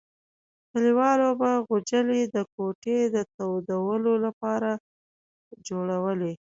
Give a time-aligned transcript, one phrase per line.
[0.69, 4.71] کلیوالو به غوجلې د کوټې د تودولو لپاره
[5.67, 6.33] جوړولې.